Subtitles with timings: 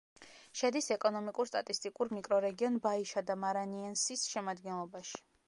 [0.61, 5.25] შედის ეკონომიკურ-სტატისტიკურ მიკრორეგიონ ბაიშადა-მარანიენსის შემადგენლობაში.